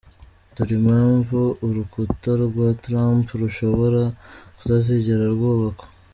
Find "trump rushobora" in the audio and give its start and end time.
2.83-4.01